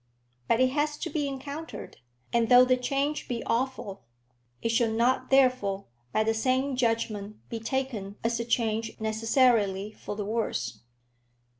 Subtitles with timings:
[0.47, 1.97] But it has to be encountered;
[2.33, 4.01] and though the change be awful,
[4.59, 10.15] it should not therefore, by the sane judgment, be taken as a change necessarily for
[10.15, 10.79] the worst.